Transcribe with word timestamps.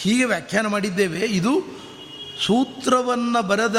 ಹೀಗೆ 0.00 0.24
ವ್ಯಾಖ್ಯಾನ 0.24 0.66
ಮಾಡಿದ್ದೇವೆ. 0.66 1.18
ಇದು 1.18 1.62
ಸೂತ್ರವನ್ನು 2.46 3.42
ಬರೆದ 3.42 3.76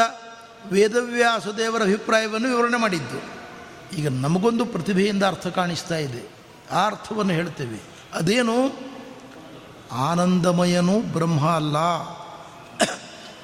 ವೇದವ್ಯಾಸ 0.72 1.48
ದೇವರ 1.48 1.82
ಅಭಿಪ್ರಾಯವನ್ನು 1.82 2.48
ವಿವರಣೆ 2.48 2.78
ಮಾಡಿದ್ದು. 2.78 3.42
ಈಗ 3.98 4.08
ನಮಗೊಂದು 4.08 4.66
ಪ್ರತಿಭೆಯಿಂದ 4.66 5.24
ಅರ್ಥ 5.24 5.48
ಕಾಣಿಸ್ತಾ 5.48 5.96
ಇದೆ. 5.96 6.30
ಆ 6.72 6.86
ಅರ್ಥವನ್ನು 6.86 7.34
ಹೇಳ್ತೇವೆ. 7.34 7.82
ಅದೇನು? 8.14 8.80
ಆನಂದಮಯನೂ 9.92 11.02
ಬ್ರಹ್ಮ 11.02 11.50
ಅಲ್ಲ. 11.50 11.78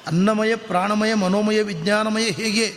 ಅನ್ನಮಯ, 0.06 0.56
ಪ್ರಾಣಮಯ, 0.56 1.14
ಮನೋಮಯ, 1.14 1.62
ವಿಜ್ಞಾನಮಯ 1.62 2.24
ಹೇಗೆ? 2.24 2.76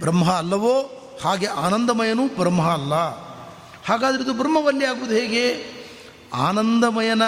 ಬ್ರಹ್ಮ 0.00 0.32
ಅಲ್ಲವೋ? 0.32 0.96
ಹಾಗೆ 1.24 1.46
ಆನಂದಮಯನೂ 1.46 2.28
ಬ್ರಹ್ಮ 2.28 2.68
ಅಲ್ಲ. 2.68 2.94
ಹಾಗಾದರೆ 3.84 4.22
ಇದು 4.22 4.32
ಬ್ರಹ್ಮವಲ್ಲಿ 4.32 4.84
ಆಗುವುದು 4.84 5.14
ಹೇಗೆ? 5.14 5.64
ಆನಂದಮಯನ 6.34 7.22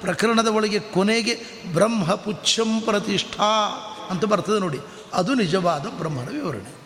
ಪ್ರಕರಣದ 0.00 0.46
ಒಳಗೆ 0.46 0.80
ಕೊನೆಗೆ 0.80 1.38
ಬ್ರಹ್ಮ 1.72 2.14
ಪುಚ್ಛಂ 2.14 2.80
ಪ್ರತಿಷ್ಠಾ 2.80 3.68
ಅಂತ 4.10 4.24
ಬರ್ತದೆ 4.24 4.60
ನೋಡಿ. 4.60 4.78
ಅದು 5.12 5.34
ನಿಜವಾದ 5.34 5.86
ಬ್ರಹ್ಮನ 5.86 6.28
ವಿವರಣೆ. 6.28 6.78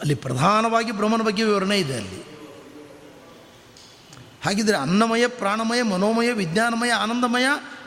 ಅಲ್ಲಿ 0.00 0.14
ಪ್ರಧಾನವಾಗಿ 0.14 0.92
ಬ್ರಹ್ಮನ 0.92 1.22
ಬಗ್ಗೆ 1.22 1.42
ವಿವರಣೆ 1.42 1.78
ಇದೆ 1.78 1.96
ಅಲ್ಲಿ. 1.96 2.36
ಹಾಗಿದ್ರೆ 4.44 4.76
ಅನ್ನಮಯ, 4.76 5.26
ಪ್ರಾಣಮಯ, 5.26 5.82
ಮನೋಮಯ, 5.82 6.32
ವಿಜ್ಞಾನಮಯ, 6.32 6.90
ಆನಂದಮಯ 6.90 7.44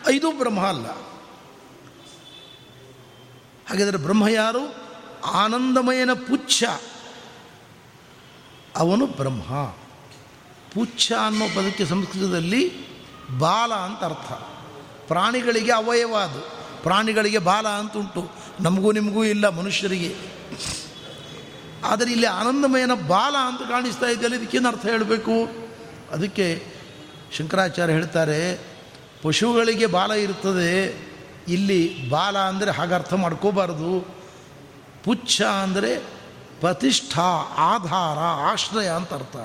ಐದು 0.08 0.32
ಬ್ರಹ್ಮ 0.32 0.68
ಅಲ್ಲ. 0.68 0.88
ಹಾಗಿದ್ರೆ 3.70 3.98
ಬ್ರಹ್ಮ 3.98 4.28
ಯಾರು? 4.28 4.76
ಆನಂದಮಯನ 5.24 6.14
ಪುಚ್ಛ. 6.14 6.64
ಅವನು 8.76 9.06
ಬ್ರಹ್ಮ. 9.08 9.42
ಪುಚ್ಛ 10.74 11.12
ಅನ್ನೋ 11.28 11.46
ಪದಕ್ಕೆ 11.48 11.86
ಸಂಸ್ಕೃತದಲ್ಲಿ 11.86 12.89
ಬಾಲ 13.38 13.74
ಅಂತ 13.74 14.04
ಅರ್ಥ. 14.04 14.32
ಪ್ರಾಣಿಗಳಿಗೆ 15.08 15.72
ಅವಯವ 15.72 16.16
ಅದು. 16.16 16.42
ಪ್ರಾಣಿಗಳಿಗೆ 16.84 17.38
ಬಾಲ 17.38 17.68
ಅಂತ 17.68 17.98
ಉಂಟು 17.98 18.32
ನಮಗೂ 18.60 18.92
ನಿಮಗೂ 18.92 19.24
ಇಲ್ಲ 19.24 19.50
ಮನುಷ್ಯರಿಗೆ. 19.50 20.16
ಆದರೆ 21.84 22.12
ಇಲ್ಲಿ 22.12 22.26
ಆನಂದಮಯನ 22.26 22.94
ಬಾಲ 22.94 23.36
ಅಂತ 23.46 23.62
ಕಾಣಿಸ್ತಾ 23.70 24.06
ಇದೆಯಲ್ಲ, 24.06 24.36
ಇದಕ್ಕೇನು 24.36 24.68
ಅರ್ಥ 24.68 24.86
ಹೇಳಬೇಕು? 24.86 25.36
ಅದಕ್ಕೆ 26.12 26.64
ಶಂಕರಾಚಾರ್ಯ 27.38 27.94
ಹೇಳ್ತಾರೆ, 27.94 28.56
ಪಶುಗಳಿಗೆ 29.24 29.86
ಬಾಲ 29.86 30.12
ಇರ್ತದೆ. 30.12 30.72
ಇಲ್ಲಿ 31.48 32.10
ಬಾಲ 32.10 32.38
ಅಂದರೆ 32.38 32.72
ಹಾಗೆ 32.72 32.94
ಅರ್ಥ 32.94 33.14
ಮಾಡ್ಕೋಬಾರ್ದು. 33.14 34.20
ಪುಚ್ಛ 35.06 35.42
ಅಂದರೆ 35.42 35.98
ಪ್ರತಿಷ್ಠಾ, 36.62 37.56
ಆಧಾರ, 37.58 38.20
ಆಶ್ರಯ 38.52 38.88
ಅಂತ 38.88 39.14
ಅರ್ಥ. 39.14 39.38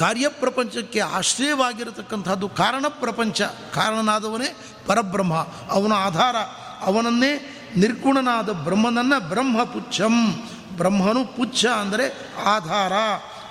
ಕಾರ್ಯಪ್ರಪಂಚಕ್ಕೆ 0.00 1.00
ಆಶ್ರಯವಾಗಿರತಕ್ಕಂಥದ್ದು 1.00 2.48
ಕಾರಣ 2.48 2.84
ಪ್ರಪಂಚ. 2.88 3.42
ಕಾರಣನಾದವನೇ 3.74 4.56
ಪರಬ್ರಹ್ಮ. 4.86 5.34
ಅವನ 5.70 5.92
ಆಧಾರ 5.92 6.36
ಅವನನ್ನೇ 6.80 7.56
ನಿರ್ಗುಣನಾದ 7.76 8.52
ಬ್ರಹ್ಮನನ್ನು 8.52 9.28
ಬ್ರಹ್ಮ 9.28 9.64
ಪುಚ್ಛಂ 9.64 10.48
ಬ್ರಹ್ಮನು 10.76 11.24
ಪುಚ್ಛ 11.24 11.66
ಅಂದರೆ 11.66 12.34
ಆಧಾರ, 12.44 12.92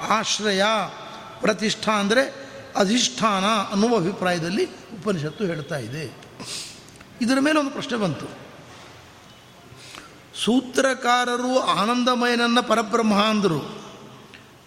ಆಶ್ರಯ, 0.09 0.63
ಪ್ರತಿಷ್ಠಾ 1.41 1.91
ಅಂದರೆ 1.91 2.49
ಅಧಿಷ್ಠಾನ 2.75 3.45
ಅನ್ನುವ 3.45 3.95
ಅಭಿಪ್ರಾಯದಲ್ಲಿ 3.95 4.65
ಉಪನಿಷತ್ತು 4.65 5.43
ಹೇಳ್ತಾ 5.43 5.75
ಇದೆ. 5.75 6.17
ಇದರ 7.21 7.37
ಮೇಲೆ 7.39 7.59
ಒಂದು 7.59 7.71
ಪ್ರಶ್ನೆ 7.71 7.97
ಬಂತು. 7.97 8.25
ಸೂತ್ರಕಾರರು 10.45 11.59
ಆನಂದಮಯನನ್ನು 11.59 12.63
ಪರಬ್ರಹ್ಮ 12.63 13.13
ಅಂದರು. 13.13 13.78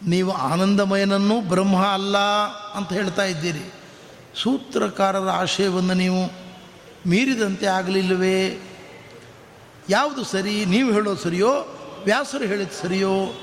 ನೀವು 0.07 0.33
ಆನಂದಮಯನನ್ನು 0.33 1.41
ಬ್ರಹ್ಮ 1.41 1.87
ಅಲ್ಲ 1.87 2.19
ಅಂತ 2.75 2.93
ಹೇಳ್ತಾ 2.93 3.25
ಇದ್ದೀರಿ. 3.25 3.73
ಸೂತ್ರಕಾರರ 4.43 5.29
ಆಶಯವನ್ನು 5.29 5.95
ನೀವು 5.95 6.27
ಮೀರಿದಂತೆ 7.07 7.67
ಆಗಲಿಲ್ಲವೇ? 7.67 8.61
ಯಾವುದು 9.89 10.25
ಸರಿ, 10.25 10.65
ನೀವು 10.65 10.93
ಹೇಳೋದು 10.93 11.17
ಸರಿಯೋ, 11.17 11.51
ವ್ಯಾಸರು 12.05 12.45
ಹೇಳಿದ 12.45 12.71
ಸರಿಯೋ? 12.83 13.41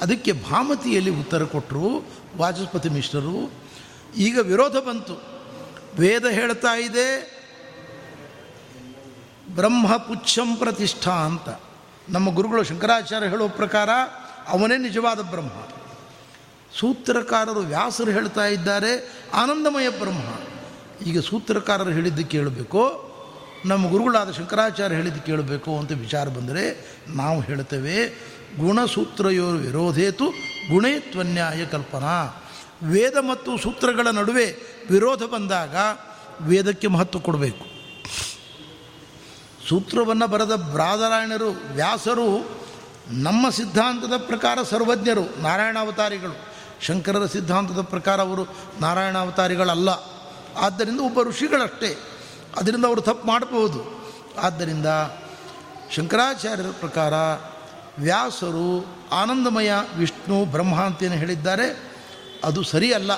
ಅದಕ್ಕೆ 0.00 0.32
ಭಾಮತಿಯಲ್ಲಿ 0.32 1.10
ಉತ್ತರ 1.10 1.44
ಕೊಟ್ಟರು 1.44 2.06
ವಾಚಸ್ಪತಿ 2.36 2.88
ಮಿಶ್ರರು. 2.88 3.52
ಈಗ 4.16 4.38
ವಿರೋಧ 4.38 4.76
ಬಂತು. 4.76 5.22
ವೇದ 5.98 6.26
ಹೇಳ್ತಾ 6.26 6.76
ಇದೆ, 6.78 7.40
ಬ್ರಹ್ಮ 9.54 9.96
ಪುಚ್ಛಂ 9.96 10.56
ಪ್ರತಿಷ್ಠಾ 10.56 11.10
ಅಂತ. 11.10 11.48
ನಮ್ಮ 12.08 12.34
ಗುರುಗಳು 12.34 12.62
ಶಂಕರಾಚಾರ್ಯ 12.62 13.28
ಹೇಳೋ 13.28 13.48
ಪ್ರಕಾರ 13.48 13.90
ಅವನೇ 14.48 14.76
ನಿಜವಾದ 14.76 15.20
ಬ್ರಹ್ಮ. 15.20 15.79
ಸೂತ್ರಕಾರರು 16.78 17.60
ವ್ಯಾಸರು 17.60 18.10
ಹೇಳ್ತಾ 18.10 18.46
ಇದ್ದಾರೆ, 18.46 19.22
ಆನಂದಮಯ 19.34 19.88
ಬ್ರಹ್ಮ 19.88 20.28
ಈಗ 21.06 21.20
ಸೂತ್ರಕಾರರು 21.20 21.90
ಹೇಳಿದ್ದು 21.90 22.24
ಕೇಳಬೇಕು, 22.24 23.10
ನಮ್ಮ 23.66 23.90
ಗುರುಗಳಾದ 23.90 24.30
ಶಂಕರಾಚಾರ್ಯ 24.30 24.96
ಹೇಳಿದ್ದು 24.96 25.22
ಕೇಳಬೇಕು 25.22 25.78
ಅಂತ 25.78 25.92
ವಿಚಾರ 25.92 26.28
ಬಂದರೆ 26.28 26.94
ನಾವು 27.08 27.40
ಹೇಳ್ತೇವೆ 27.40 28.08
ಗುಣಸೂತ್ರಯೋರು 28.58 29.58
ವಿರೋಧೇತು 29.58 30.24
ಗುಣೇತ್ವನ್ಯಾಯ 30.72 31.66
ಕಲ್ಪನಾ. 31.66 32.44
ವೇದ 32.82 33.16
ಮತ್ತು 33.16 33.58
ಸೂತ್ರಗಳ 33.58 34.06
ನಡುವೆ 34.10 34.46
ವಿರೋಧ 34.90 35.22
ಬಂದಾಗ 35.22 35.76
ವೇದಕ್ಕೆ 36.40 36.86
ಮಹತ್ವ 36.86 37.18
ಕೊಡಬೇಕು. 37.18 37.64
ಸೂತ್ರವನ್ನು 39.68 40.26
ಬರೆದ 40.26 40.54
ಬ್ರಾದರಾಯಣರು, 40.54 41.74
ವ್ಯಾಸರು 41.74 42.60
ನಮ್ಮ 43.10 43.50
ಸಿದ್ಧಾಂತದ 43.50 44.16
ಪ್ರಕಾರ 44.16 44.58
ಸರ್ವಜ್ಞರು, 44.62 45.42
ನಾರಾಯಣಾವತಾರಿಗಳು. 45.42 46.49
ಶಂಕರರ 46.82 47.26
ಸಿದ್ಧಾಂತದ 47.26 47.80
ಪ್ರಕಾರ 47.80 48.20
ಅವರು 48.20 48.46
ನಾರಾಯಣ 48.80 49.18
ಅವತಾರಿಗಳಲ್ಲ. 49.18 49.88
ಆದ್ದರಿಂದ 50.58 51.00
ಒಬ್ಬ 51.00 51.22
ಋಷಿಗಳಷ್ಟೇ. 51.22 51.98
ಅದರಿಂದ 52.56 52.84
ಅವರು 52.84 53.00
ತಪ್ಪು 53.00 53.28
ಮಾಡಬಹುದು. 53.28 54.00
ಆದ್ದರಿಂದ 54.42 54.86
ಶಂಕರಾಚಾರ್ಯರ 55.90 56.66
ಪ್ರಕಾರ 56.80 57.12
ವ್ಯಾಸರು 57.98 58.86
ಆನಂದಮಯ, 59.12 59.72
ವಿಷ್ಣು, 59.96 60.44
ಬ್ರಹ್ಮ 60.44 60.80
ಅಂತೇನು 60.80 61.14
ಹೇಳಿದ್ದಾರೆ. 61.14 61.92
ಅದು 62.44 62.62
ಸರಿಯಲ್ಲ. 62.62 63.10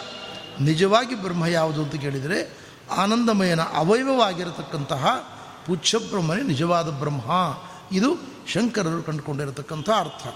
ನಿಜವಾಗಿ 0.61 1.23
ಬ್ರಹ್ಮ 1.23 1.47
ಯಾವುದು 1.47 1.83
ಅಂತ 1.83 1.95
ಕೇಳಿದರೆ 1.95 2.59
ಆನಂದಮಯನ 2.97 3.61
ಅವಯವವಾಗಿರತಕ್ಕಂತಹ 3.61 5.07
ಪುಚ್ಛಬ್ರಹ್ಮನೇ 5.67 6.43
ನಿಜವಾದ 6.43 6.91
ಬ್ರಹ್ಮ. 6.91 7.59
ಇದು 7.93 8.17
ಶಂಕರರು 8.53 9.03
ಕಂಡುಕೊಂಡಿರತಕ್ಕಂಥ 9.03 9.91
ಅರ್ಥ. 9.91 10.27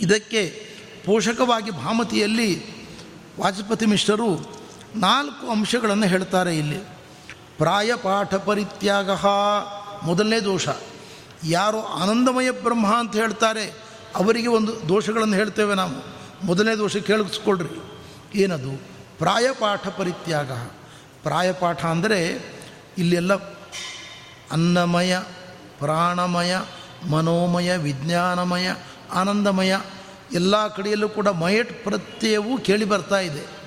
ಇದಕ್ಕೆ 0.00 0.67
ಪೋಷಕವಾಗಿ 1.08 1.70
ಭಾಮತಿಯಲ್ಲಿ 1.70 2.64
ವಾಜಪತಿ 3.40 3.86
ಮಿಶ್ರರು 3.86 4.60
ನಾಲ್ಕು 4.96 5.50
ಅಂಶಗಳನ್ನು 5.50 6.06
ಹೇಳ್ತಾರೆ 6.06 6.58
ಇಲ್ಲಿ. 6.58 6.78
ಪ್ರಾಯ 7.58 7.94
ಪಾಠ 7.94 8.34
ಪರಿತ್ಯಾಗ. 8.34 9.10
ಮೊದಲನೇ 10.02 10.40
ದೋಷ. 10.40 10.68
ಯಾರು 11.44 11.86
ಆನಂದಮಯ 11.86 12.50
ಬ್ರಹ್ಮ 12.50 12.96
ಅಂತ 12.96 13.16
ಹೇಳ್ತಾರೆ, 13.16 13.64
ಅವರಿಗೆ 14.16 14.46
ಒಂದು 14.46 14.88
ದೋಷಗಳನ್ನು 14.88 15.34
ಹೇಳ್ತೇವೆ 15.34 15.74
ನಾವು. 15.74 16.06
ಮೊದಲನೇ 16.46 16.76
ದೋಷ 16.76 16.96
ಕೇಳಿಸ್ಕೊಳ್ರಿ. 16.96 18.02
ಏನದು? 18.34 18.82
ಪ್ರಾಯಪಾಠ 19.18 19.88
ಪರಿತ್ಯಾಗ. 19.88 20.52
ಪ್ರಾಯಪಾಠ 21.22 21.84
ಅಂದರೆ 21.84 22.42
ಇಲ್ಲೆಲ್ಲ 22.98 23.34
ಅನ್ನಮಯ, 24.52 25.18
ಪ್ರಾಣಮಯ, 25.78 26.56
ಮನೋಮಯ, 27.10 27.76
ವಿಜ್ಞಾನಮಯ, 27.76 28.74
ಆನಂದಮಯ 29.12 29.76
ಎಲ್ಲ 30.32 30.68
ಕಡೆಯಲ್ಲೂ 30.68 31.08
ಕೂಡ 31.08 31.28
ಮಯಟ್ 31.28 31.84
ಪ್ರತ್ಯಯವು 31.84 32.58
ಕೇಳಿ 32.58 32.84
ಬರ್ತಾ 32.84 33.18
ಇದೆ. 33.18 33.58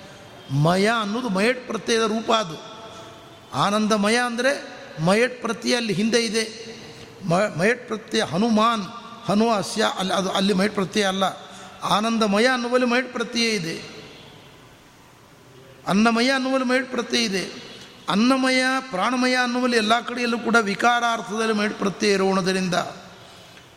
ಮಯ 0.54 0.90
ಅನ್ನೋದು 1.02 1.30
ಮಯಟ್ 1.30 1.68
ಪ್ರತ್ಯಯದ 1.68 2.02
ರೂಪ 2.02 2.32
ಅದು. 2.32 2.72
ಆನಂದಮಯ 3.54 4.16
ಅಂದರೆ 4.26 4.82
ಮಯಟ್ 5.02 5.42
ಪ್ರತ್ಯಯ 5.42 5.76
ಅಲ್ಲಿ 5.76 5.94
ಹಿಂದೆ 5.94 6.20
ಇದೆ. 6.20 6.76
ಮ, 7.26 7.36
ಮಯಟ್ 7.36 7.88
ಪ್ರತ್ಯಯ 7.88 8.24
ಹನುಮಾನ್ 8.24 8.82
ಹನು 9.26 9.50
ಅಸ್ಯ 9.50 9.84
ಅಲ್ಲಿ 9.98 10.14
ಅದು 10.14 10.32
ಅಲ್ಲಿ 10.32 10.54
ಮಯಟ್ 10.54 10.74
ಪ್ರತ್ಯಯ 10.74 11.06
ಅಲ್ಲ. 11.06 11.24
ಆನಂದಮಯ 11.84 12.48
ಅನ್ನುವಲ್ಲಿ 12.48 12.88
ಮಯಟ್ 12.88 13.14
ಪ್ರತ್ಯಯ 13.14 13.50
ಇದೆ. 13.50 14.06
ಅನ್ನಮಯ 15.88 16.30
ಅನ್ನುವಲ್ಲಿ 16.30 16.68
ಮಯಟ್ 16.68 16.92
ಪ್ರತ್ಯಯ 16.92 17.24
ಇದೆ. 17.24 17.72
ಅನ್ನಮಯ 18.10 18.64
ಪ್ರಾಣಮಯ 18.92 19.36
ಅನ್ನುವಲ್ಲಿ 19.36 19.78
ಎಲ್ಲ 19.78 20.00
ಕಡೆಯಲ್ಲೂ 20.00 20.40
ಕೂಡ 20.40 20.56
ವಿಕಾರಾರ್ಥದಲ್ಲಿ 20.56 21.54
ಮಯಟ್ 21.54 21.74
ಪ್ರತ್ಯಯ 21.74 22.12
ಇರೋಣದರಿಂದ 22.12 22.76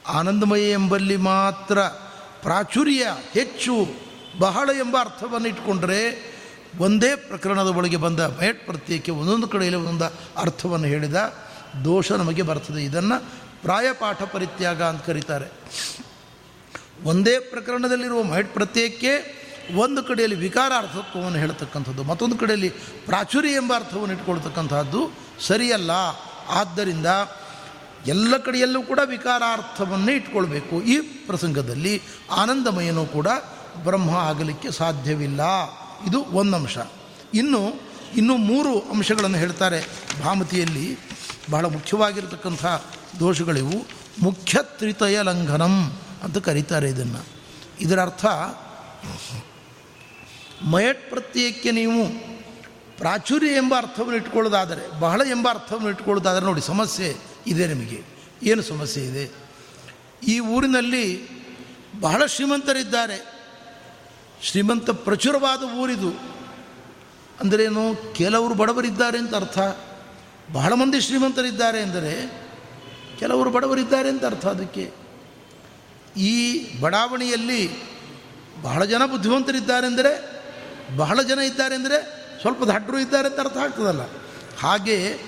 ಆನಂದಮಯ 0.09 0.71
ಎಂಬಲ್ಲಿ 0.71 1.17
ಮಾತ್ರ 1.17 1.79
ಪ್ರಾಚುರ್ಯ 2.45 3.05
ಹೆಚ್ಚು 3.33 3.75
ಬಹಳ 4.39 4.69
ಎಂಬ 4.79 4.97
ಅರ್ಥವನ್ನು 5.01 5.49
ಇಟ್ಕೊಂಡ್ರೆ 5.49 6.01
ಒಂದೇ 6.79 7.11
ಪ್ರಕರಣದ 7.17 7.67
ಒಳಗೆ 7.67 7.97
ಬಂದ 7.97 8.21
ಬಯಟ್ 8.21 8.67
ಪ್ರತ್ಯಯಕ್ಕೆ 8.67 9.13
ಒಂದೊಂದು 9.13 9.49
ಕಡೆಯಲ್ಲಿ 9.49 9.81
ಒಂದೊಂದು 9.81 10.41
ಅರ್ಥವನ್ನು 10.41 10.87
ಹೇಳಿದ 10.87 11.19
ದೋಷ 11.85 12.13
ನಮಗೆ 12.13 12.43
ಬರ್ತದೆ. 12.43 12.85
ಇದನ್ನು 12.85 13.17
ಪ್ರಾಯಪಾಠ 13.63 14.23
ಪರಿತ್ಯಾಗ 14.23 14.83
ಅಂತ 14.83 15.03
ಕರೀತಾರೆ. 15.05 15.47
ಒಂದೇ 17.05 17.39
ಪ್ರಕರಣದಲ್ಲಿರುವ 17.39 18.23
ಮೈಟ್ 18.23 18.55
ಪ್ರತ್ಯಯಕ್ಕೆ 18.55 19.45
ಒಂದು 19.77 20.03
ಕಡೆಯಲ್ಲಿ 20.03 20.37
ವಿಕಾರ 20.37 20.73
ಅರ್ಥತ್ವವನ್ನು 20.77 21.39
ಹೇಳ್ತಕ್ಕಂಥದ್ದು, 21.39 22.03
ಮತ್ತೊಂದು 22.03 22.39
ಕಡೆಯಲ್ಲಿ 22.39 22.69
ಪ್ರಾಚುರಿ 23.07 23.53
ಎಂಬ 23.53 23.73
ಅರ್ಥವನ್ನು 23.75 24.15
ಇಟ್ಕೊಳ್ತಕ್ಕಂಥದ್ದು 24.15 25.01
ಸರಿಯಲ್ಲ. 25.41 25.91
ಆದ್ದರಿಂದ 26.49 27.07
ಎಲ್ಲ 28.07 28.37
ಕಡೆಯಲ್ಲೂ 28.37 28.83
ಕೂಡ 28.83 28.99
ವಿಕಾರಾರ್ಥವನ್ನೇ 29.05 30.15
ಇಟ್ಕೊಳ್ಬೇಕು. 30.15 30.83
ಈ 30.83 31.01
ಪ್ರಸಂಗದಲ್ಲಿ 31.01 32.03
ಆನಂದಮಯನೂ 32.31 33.07
ಕೂಡ 33.07 33.27
ಬ್ರಹ್ಮ 33.85 34.11
ಆಗಲಿಕ್ಕೆ 34.11 34.71
ಸಾಧ್ಯವಿಲ್ಲ. 34.71 35.41
ಇದು 36.09 36.25
ಒಂದಂಶ. 36.25 36.79
ಇನ್ನು, 37.35 37.83
ಇನ್ನೂ 38.17 38.37
ಮೂರು 38.37 38.81
ಅಂಶಗಳನ್ನು 38.81 39.39
ಹೇಳ್ತಾರೆ. 39.39 39.89
ಭಾಮತಿಯಲ್ಲಿ 40.25 40.99
ಬಹಳ 41.51 41.67
ಮುಖ್ಯವಾಗಿರತಕ್ಕಂಥ 41.67 42.67
ದೋಷಗಳಿವು. 43.19 43.87
ಮುಖ್ಯ 44.23 44.59
ತ್ರಿತಯ 44.63 45.23
ಲಂಘನಂ 45.23 45.99
ಅಂತ 46.23 46.39
ಕರೀತಾರೆ 46.39 46.89
ಇದನ್ನು. 46.89 47.25
ಇದರ 47.81 48.01
ಅರ್ಥ, 48.01 48.27
ಮಯಟ್ 50.65 51.11
ಪ್ರತ್ಯಯಕ್ಕೆ 51.11 51.71
ನೀವು 51.71 52.07
ಪ್ರಾಚುರ್ಯ 52.99 53.47
ಎಂಬ 53.47 53.75
ಅರ್ಥವನ್ನು 53.77 54.17
ಇಟ್ಕೊಳ್ಳೋದಾದರೆ, 54.17 55.01
ಬಹಳ 55.01 55.21
ಎಂಬ 55.21 55.49
ಅರ್ಥವನ್ನು 55.51 55.91
ಇಟ್ಕೊಳ್ಳೋದಾದರೆ 55.91 56.45
ನೋಡಿ, 56.45 56.61
ಸಮಸ್ಯೆ 56.61 57.34
ಇದೆ 57.47 57.67
ನಿಮಗೆ. 57.67 58.03
ಏನು 58.43 58.63
ಸಮಸ್ಯೆ 58.63 59.05
ಇದೆ? 59.05 59.31
ಈ 60.27 60.39
ಊರಿನಲ್ಲಿ 60.39 61.29
ಬಹಳ 62.01 62.27
ಶ್ರೀಮಂತರಿದ್ದಾರೆ. 62.27 63.35
ಶ್ರೀಮಂತ 64.43 64.91
ಪ್ರಚುರವಾದ 64.91 65.63
ಊರಿದು. 65.63 66.11
ಅಂದರೇನು 67.41 68.15
ಕೆಲವರು 68.15 68.55
ಬಡವರಿದ್ದಾರೆ 68.55 69.19
ಅಂತ 69.19 69.35
ಅರ್ಥ? 69.35 69.59
ಬಹಳ 70.53 70.73
ಮಂದಿ 70.73 71.01
ಶ್ರೀಮಂತರಿದ್ದಾರೆ 71.01 71.81
ಅಂದರೆ 71.81 72.45
ಕೆಲವರು 73.19 73.51
ಬಡವರಿದ್ದಾರೆ 73.51 74.09
ಅಂತ 74.09 74.25
ಅರ್ಥ 74.25 74.47
ಅದಕ್ಕೆ. 74.47 74.91
ಈ 76.17 76.67
ಬಡಾವಣೆಯಲ್ಲಿ 76.81 77.71
ಬಹಳ 78.63 78.85
ಜನ 78.85 79.07
ಬುದ್ಧಿವಂತರಿದ್ದಾರೆ 79.07 79.87
ಅಂದರೆ 79.87 80.45
ಬಹಳ 80.97 81.23
ಜನ 81.23 81.39
ಇದ್ದಾರೆ 81.39 81.75
ಅಂದರೆ 81.75 82.25
ಸ್ವಲ್ಪ 82.41 82.65
ದಡ್ಡರು 82.65 82.99
ಇದ್ದಾರೆ 82.99 83.29
ಅಂತ 83.29 83.41
ಅರ್ಥ 83.41 83.57
ಆಗ್ತದಲ್ಲ. 83.57 84.01
ಹಾಗೆ 84.59 85.19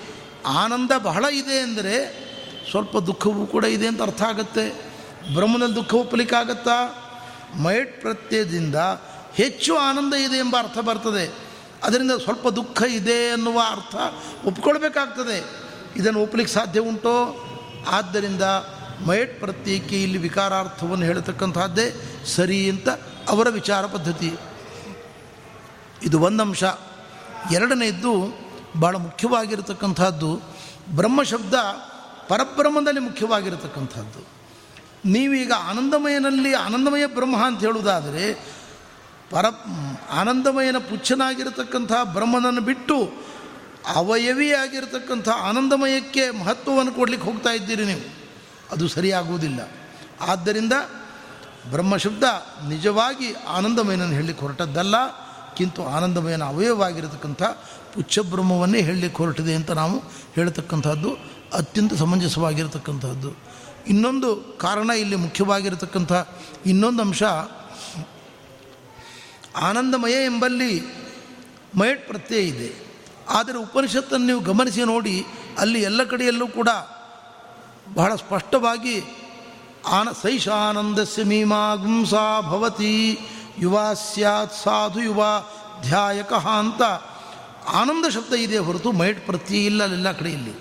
ಆನಂದ 0.45 0.91
ಬಹಳ 0.97 1.25
ಇದೆ 1.25 1.59
ಅಂದರೆ 1.59 2.27
ಸ್ವಲ್ಪ 2.71 2.97
ದುಃಖವೂ 2.97 3.45
ಕೂಡ 3.45 3.63
ಇದೆ 3.63 3.87
ಅಂತ 3.87 4.01
ಅರ್ಥ 4.01 4.21
ಆಗುತ್ತೆ. 4.21 4.91
ಬ್ರಹ್ಮನ 5.33 5.65
ದುಃಖ 5.65 5.93
ಒಪ್ಪಲಿಕ್ಕಾಗತ್ತಾ? 5.93 7.03
ಮೈಟ್ 7.55 8.01
ಪ್ರತ್ಯಯದಿಂದ 8.01 8.75
ಹೆಚ್ಚು 9.33 9.77
ಆನಂದ 9.77 10.13
ಇದೆ 10.13 10.37
ಎಂಬ 10.37 10.55
ಅರ್ಥ 10.59 10.77
ಬರ್ತದೆ. 10.77 11.47
ಅದರಿಂದ 11.83 12.11
ಸ್ವಲ್ಪ 12.11 12.47
ದುಃಖ 12.47 12.81
ಇದೆ 12.81 13.29
ಅನ್ನುವ 13.29 13.61
ಅರ್ಥ 13.69 13.95
ಒಪ್ಕೊಳ್ಬೇಕಾಗ್ತದೆ. 14.45 15.67
ಇದನ್ನು 15.95 16.19
ಒಪ್ಪಲಿಕ್ಕೆ 16.19 16.53
ಸಾಧ್ಯ 16.53 16.79
ಉಂಟೋ? 16.79 17.43
ಆದ್ದರಿಂದ 17.89 18.41
ಮೈಟ್ 19.07 19.39
ಪ್ರತ್ಯೇಕಿ 19.39 20.03
ಇಲ್ಲಿ 20.03 20.17
ವಿಕಾರಾರ್ಥವನ್ನು 20.17 21.05
ಹೇಳತಕ್ಕಂಥದ್ದೇ 21.05 22.17
ಸರಿ 22.25 22.69
ಅಂತ 22.69 22.89
ಅವರ 23.27 23.49
ವಿಚಾರ 23.49 23.85
ಪದ್ಧತಿ. 23.85 24.33
ಇದು 26.03 26.19
ಒಂದು 26.19 26.43
ಅಂಶ 26.43 26.63
ಎರಡನೆಯದ್ದು 27.51 28.46
ಭಾಳ 28.79 28.95
ಮುಖ್ಯವಾಗಿರತಕ್ಕಂಥದ್ದು. 28.95 30.41
ಬ್ರಹ್ಮ 30.95 31.23
ಶಬ್ದ 31.23 31.53
ಪರಬ್ರಹ್ಮದಲ್ಲಿ 32.27 32.99
ಮುಖ್ಯವಾಗಿರತಕ್ಕಂಥದ್ದು. 32.99 34.37
ನೀವೀಗ 35.05 35.51
ಆನಂದಮಯನಲ್ಲಿ 35.69 36.53
ಆನಂದಮಯ 36.53 37.05
ಬ್ರಹ್ಮ 37.05 37.45
ಅಂತ 37.45 37.59
ಹೇಳುವುದಾದರೆ, 37.59 38.57
ಪರ 39.31 39.45
ಆನಂದಮಯನ 40.11 40.77
ಪುಚ್ಛನಾಗಿರತಕ್ಕಂಥ 40.77 41.91
ಬ್ರಹ್ಮನನ್ನು 42.03 42.61
ಬಿಟ್ಟು 42.61 43.11
ಅವಯವಿಯಾಗಿರತಕ್ಕಂಥ 43.95 45.29
ಆನಂದಮಯಕ್ಕೆ 45.29 46.29
ಮಹತ್ವವನ್ನು 46.29 46.91
ಕೊಡಲಿಕ್ಕೆ 46.91 47.31
ಹೋಗ್ತಾ 47.31 47.49
ಇದ್ದೀರಿ 47.49 47.85
ನೀವು. 47.85 48.15
ಅದು 48.71 48.87
ಸರಿಯಾಗುವುದಿಲ್ಲ. 48.87 49.69
ಆದ್ದರಿಂದ 50.21 50.73
ಬ್ರಹ್ಮಶಬ್ದ 51.71 52.23
ನಿಜವಾಗಿ 52.67 53.33
ಆನಂದಮಯನನ್ನು 53.33 54.15
ಹೇಳಲಿಕ್ಕೆ 54.15 54.45
ಹೊರಟದ್ದಲ್ಲ, 54.45 54.95
ಕಿಂತು 55.55 55.87
ಆನಂದಮಯನ 55.87 56.43
ಅವಯವವಾಗಿರತಕ್ಕಂಥ 56.43 57.43
ಪುಚ್ಛಬ್ರಹ್ಮವನ್ನೇ 57.97 58.79
ಹೇಳಲಿಕ್ಕೆ 58.87 59.19
ಹೊರಟಿದೆ 59.23 59.53
ಅಂತ 59.59 59.71
ನಾವು 59.81 59.97
ಹೇಳತಕ್ಕಂಥದ್ದು 60.35 61.11
ಅತ್ಯಂತ 61.59 61.93
ಸಮಂಜಸವಾಗಿರತಕ್ಕಂಥದ್ದು. 61.93 63.29
ಇನ್ನೊಂದು 63.87 64.29
ಕಾರಣ 64.61 64.89
ಇಲ್ಲಿ 65.03 65.17
ಮುಖ್ಯವಾಗಿರತಕ್ಕಂಥ 65.25 66.13
ಇನ್ನೊಂದು 66.65 67.01
ಅಂಶ, 67.03 67.23
ಆನಂದಮಯ 69.67 70.15
ಎಂಬಲ್ಲಿ 70.25 70.73
ಮಯಟ್ 71.79 72.03
ಪ್ರತ್ಯಯ 72.09 72.41
ಇದೆ. 72.51 72.69
ಆದರೆ 73.29 73.57
ಉಪನಿಷತ್ತನ್ನು 73.57 74.27
ನೀವು 74.27 74.41
ಗಮನಿಸಿ 74.49 74.83
ನೋಡಿ, 74.83 75.15
ಅಲ್ಲಿ 75.59 75.79
ಎಲ್ಲ 75.81 76.01
ಕಡೆಯಲ್ಲೂ 76.03 76.47
ಕೂಡ 76.47 76.69
ಬಹಳ 77.95 78.11
ಸ್ಪಷ್ಟವಾಗಿ 78.15 78.97
ಆನ 79.87 80.07
ಸೈಷಾನಂದಸ್ಯ 80.21 81.23
ಮೀಮಾಗುಂಸಾ 81.23 82.25
ಭವತಿ, 82.41 82.95
ಯುವ 83.59 83.77
ಸ್ಯಾತ್ 83.93 84.55
ಸಾಧು 84.63 84.99
ಯುವ 84.99 85.21
ಧ್ಯಾಯಕಃ 85.81 86.45
ಅಂತ 86.63 86.83
ಆನಂದ 87.67 88.09
ಶಬ್ದ 88.09 88.33
ಇದೆ 88.33 88.57
ಹೊರತು 88.57 88.91
ಮೈಟ್ 88.91 89.25
ಪ್ರತ್ಯಯ 89.25 89.65
ಇಲ್ಲ 89.65 89.83
ಅಲ್ಲೆಲ್ಲ 89.83 90.11
ಕಡೆಯಲ್ಲಿ 90.11 90.53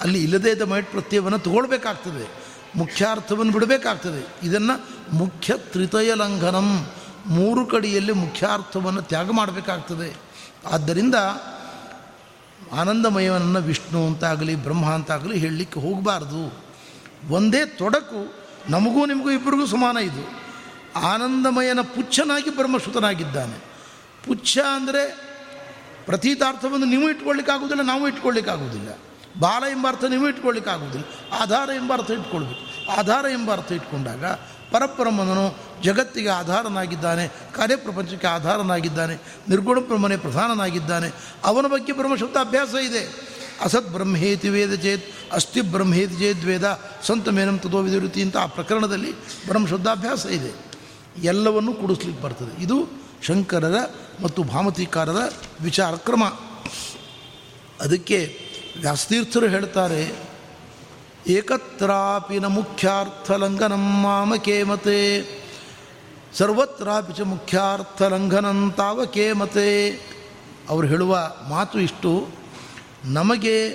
ಅಲ್ಲಿ 0.00 0.22
ಇಲ್ಲದೇ 0.22 0.50
ಇದ್ದ 0.50 0.62
ಮೈಟ್ 0.62 0.90
ಪ್ರತ್ಯಯವನ್ನು 0.90 1.38
ತಗೊಳ್ಬೇಕಾಗ್ತದೆ. 1.38 2.28
ಮುಖ್ಯಾರ್ಥವನ್ನು 2.76 3.52
ಬಿಡಬೇಕಾಗ್ತದೆ. 3.52 4.46
ಇದನ್ನು 4.46 4.86
ಮುಖ್ಯ 5.16 5.54
ತ್ರಿತಯ 5.56 6.14
ಲಂಘನಂ. 6.14 6.86
ಮೂರು 7.26 7.66
ಕಡೆಯಲ್ಲಿ 7.66 8.12
ಮುಖ್ಯಾರ್ಥವನ್ನು 8.12 9.02
ತ್ಯಾಗ 9.02 9.30
ಮಾಡಬೇಕಾಗ್ತದೆ. 9.30 10.16
ಆದ್ದರಿಂದ 10.72 11.14
ಆನಂದಮಯವನ್ನು 12.72 13.60
ವಿಷ್ಣು 13.60 14.06
ಅಂತಾಗಲಿ, 14.06 14.54
ಬ್ರಹ್ಮ 14.54 14.90
ಅಂತಾಗಲಿ 14.90 15.38
ಹೇಳಲಿಕ್ಕೆ 15.38 15.80
ಹೋಗಬಾರ್ದು. 15.80 16.64
ಒಂದೇ 17.30 17.64
ತೊಡಕು 17.64 18.34
ನಮಗೂ 18.68 19.06
ನಿಮಗೂ 19.06 19.30
ಇಬ್ಬರಿಗೂ 19.30 19.66
ಸಮಾನ 19.66 19.96
ಇದು. 19.96 20.46
ಆನಂದಮಯನ 21.00 21.80
ಪುಚ್ಛನಾಗಿ 21.80 22.50
ಬ್ರಹ್ಮಶ್ರುತನಾಗಿದ್ದಾನೆ 22.50 23.64
ಪುಚ್ಛ 24.26 24.58
ಅಂದರೆ 24.58 25.25
ಪ್ರತೀತಾರ್ಥವನ್ನು 26.06 26.86
ನೀವು 26.86 27.10
ಇಟ್ಕೊಳ್ಳಿಕ್ಕಾಗುವುದಿಲ್ಲ, 27.10 27.82
ನಾವು 27.82 28.08
ಇಟ್ಕೊಳ್ಳಿಕ್ಕಾಗುವುದಿಲ್ಲ. 28.08 28.98
ಬಾಲ 29.40 29.64
ಎಂಬ 29.70 29.88
ಅರ್ಥ 29.88 30.04
ನೀವು 30.04 30.28
ಇಟ್ಕೊಳ್ಳಿಕ್ಕಾಗುವುದಿಲ್ಲ. 30.28 31.06
ಆಧಾರ 31.32 31.68
ಎಂಬ 31.68 31.92
ಅರ್ಥ 31.92 32.10
ಇಟ್ಕೊಳ್ಬೇಕು. 32.10 32.90
ಆಧಾರ 32.90 33.24
ಎಂಬ 33.24 33.52
ಅರ್ಥ 33.52 33.72
ಇಟ್ಕೊಂಡಾಗ 33.72 34.24
ಪರಬ್ರಹ್ಮನನು 34.72 35.58
ಜಗತ್ತಿಗೆ 35.82 36.28
ಆಧಾರನಾಗಿದ್ದಾನೆ 36.28 37.28
ಕಾರ್ಯಪ್ರಪಂಚಕ್ಕೆ 37.28 38.26
ಆಧಾರನಾಗಿದ್ದಾನೆ, 38.26 39.14
ನಿರ್ಗುಣ 39.48 39.78
ಬ್ರಹ್ಮನೇ 39.78 40.16
ಪ್ರಧಾನನಾಗಿದ್ದಾನೆ. 40.16 41.12
ಅವನ 41.44 41.66
ಬಗ್ಗೆ 41.66 41.92
ಬ್ರಹ್ಮಶಬ್ದ 41.92 42.36
ಅಭ್ಯಾಸ 42.36 42.74
ಇದೆ. 42.74 43.02
ಅಸತ್ 43.60 43.88
ಬ್ರಹ್ಮೇತಿ 43.88 44.48
ವೇದ 44.48 44.74
ಚೇತ್ 44.74 45.04
ಅಸ್ಥಿ 45.32 45.60
ಬ್ರಹ್ಮೇತಿ 45.60 46.14
ಚೇತ್ 46.14 46.44
ವೇದ, 46.44 46.80
ಸಂತ 47.02 47.28
ಮೇನಂ 47.28 47.58
ತದೋ 47.58 47.78
ವಿಧಿರುತಿ 47.78 48.22
ಅಂತ 48.22 48.36
ಆ 48.36 48.46
ಪ್ರಕರಣದಲ್ಲಿ 48.46 49.12
ಬ್ರಹ್ಮಶಬ್ದಾಭ್ಯಾಸ 49.46 50.26
ಇದೆ. 50.26 50.52
ಎಲ್ಲವನ್ನೂ 51.22 51.74
ಕೂಡಿಸ್ಲಿಕ್ಕೆ 51.74 52.22
ಬರ್ತದೆ. 52.22 52.62
ಇದು 52.62 53.05
ಶಂಕರರ 53.22 53.74
ಮತ್ತು 54.22 54.42
ಭಾಮತಿಕಾರರ 54.42 55.32
ವಿಚಾರ 55.60 55.94
ಕ್ರಮ. 55.94 56.24
ಅದಕ್ಕೆ 57.80 58.38
ವ್ಯಾಸತೀರ್ಥರು 58.80 59.48
ಹೇಳ್ತಾರೆ 59.48 60.12
ಏಕತ್ರಾಪಿನ 61.26 62.46
ಮುಖ್ಯಾರ್ಥಲಂಘನಂ 62.46 64.02
ಮಾಮಕೇ 64.02 64.62
ಮತೆ 64.62 65.28
ಸರ್ವತ್ರಾಪಿ 66.34 67.12
ಚ 67.12 67.20
ಮುಖ್ಯಾರ್ಥಲಂಘನಂ 67.20 68.74
ತಾವಕೇ 68.76 69.32
ಮತೆ 69.32 69.90
ಅವರು 70.68 70.86
ಹೇಳುವ 70.86 71.32
ಮಾತು 71.48 71.80
ಇಷ್ಟು, 71.80 72.28
ನಮಗೆ 73.04 73.66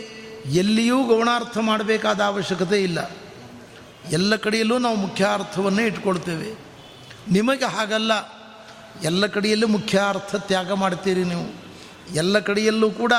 ಎಲ್ಲಿಯೂ 0.45 1.03
ಗೌಣಾರ್ಥ 1.03 1.57
ಮಾಡಬೇಕಾದ 1.57 2.21
ಅವಶ್ಯಕತೆ 2.21 2.83
ಇಲ್ಲ. 2.83 3.11
ಎಲ್ಲ 4.11 4.35
ಕಡೆಯಲ್ಲೂ 4.35 4.77
ನಾವು 4.77 4.95
ಮುಖ್ಯಾರ್ಥವನ್ನೇ 4.95 5.85
ಇಟ್ಕೊಳ್ತೇವೆ. 5.85 6.59
ನಿಮಗೆ 7.31 7.65
ಹಾಗಲ್ಲ. 7.65 8.40
ಎಲ್ಲ 9.03 9.25
ಕಡೆಯಲ್ಲೂ 9.25 9.67
ಮುಖ್ಯ 9.67 10.01
ಅರ್ಥ 10.09 10.35
ತ್ಯಾಗ 10.35 10.71
ಮಾಡ್ತೀರಿ 10.71 11.23
ನೀವು. 11.23 11.45
ಎಲ್ಲ 12.15 12.39
ಕಡೆಯಲ್ಲೂ 12.39 12.91
ಕೂಡ 12.91 13.13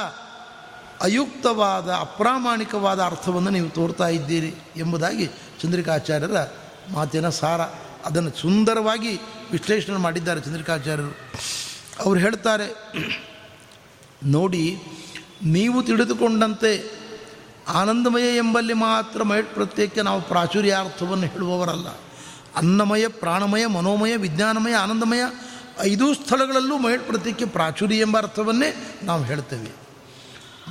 ಅಯುಕ್ತವಾದ, 1.01 1.89
ಅಪ್ರಾಮಾಣಿಕವಾದ 1.91 3.01
ಅರ್ಥವನ್ನು 3.01 3.51
ನೀವು 3.51 3.71
ತೋರ್ತಾ 3.71 4.09
ಇದ್ದೀರಿ 4.09 4.55
ಎಂಬುದಾಗಿ 4.77 5.27
ಚಂದ್ರಿಕಾಚಾರ್ಯರ 5.63 6.37
ಮಾತಿನ 6.93 7.29
ಸಾರ. 7.29 7.61
ಅದನ್ನು 8.05 8.31
ಸುಂದರವಾಗಿ 8.31 9.21
ವಿಶ್ಲೇಷಣೆ 9.53 9.97
ಮಾಡಿದ್ದಾರೆ 9.97 10.41
ಚಂದ್ರಿಕಾಚಾರ್ಯರು. 10.41 11.17
ಅವರು 12.05 12.19
ಹೇಳ್ತಾರೆ, 12.21 12.69
ನೋಡಿ, 14.25 14.79
ನೀವು 15.43 15.83
ತಿಳಿದುಕೊಂಡಂತೆ 15.83 17.03
ಆನಂದಮಯ 17.69 18.37
ಎಂಬಲ್ಲಿ 18.37 18.73
ಮಾತ್ರ 18.73 19.23
ಮೈಟ್ 19.23 19.55
ಪ್ರತ್ಯೇಕ 19.55 19.99
ನಾವು 19.99 20.23
ಪ್ರಾಚುರ್ಯಾರ್ಥವನ್ನು 20.23 21.27
ಹೇಳುವವರಲ್ಲ. 21.27 21.89
ಅನ್ನಮಯ, 22.57 23.09
ಪ್ರಾಣಮಯ, 23.09 23.67
ಮನೋಮಯ, 23.67 24.17
ವಿಜ್ಞಾನಮಯ, 24.17 24.75
ಆನಂದಮಯ 24.75 25.23
ಐದೂ 25.81 26.15
ಸ್ಥಳಗಳಲ್ಲೂ 26.15 26.79
ಮೈಟ್ 26.79 27.03
ಪ್ರತೀಕೆ 27.03 27.45
ಪ್ರಾಚುರ್ಯ 27.45 27.97
ಎಂಬ 27.97 28.19
ಅರ್ಥವನ್ನೇ 28.19 29.01
ನಾವು 29.03 29.23
ಹೇಳ್ತೇವೆ. 29.23 29.71